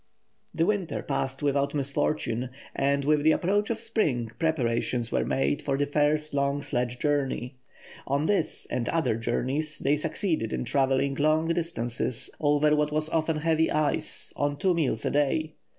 The 0.55 0.65
winter 0.65 1.03
passed 1.03 1.43
without 1.43 1.75
misfortune, 1.75 2.49
and 2.75 3.05
with 3.05 3.21
the 3.21 3.33
approach 3.33 3.69
of 3.69 3.79
spring 3.79 4.31
preparations 4.39 5.11
were 5.11 5.23
made 5.23 5.61
for 5.61 5.77
the 5.77 5.85
first 5.85 6.33
long 6.33 6.63
sledge 6.63 6.97
journey. 6.97 7.57
On 8.07 8.25
this, 8.25 8.65
and 8.71 8.89
other 8.89 9.15
journeys, 9.15 9.77
they 9.77 9.95
succeeded 9.95 10.53
in 10.53 10.65
travelling 10.65 11.13
long 11.13 11.49
distances 11.49 12.31
over 12.39 12.75
what 12.75 12.91
was 12.91 13.09
often 13.09 13.37
heavy 13.37 13.69
ice, 13.69 14.33
on 14.35 14.57
two 14.57 14.73
meals 14.73 15.05
a 15.05 15.11
day. 15.11 15.53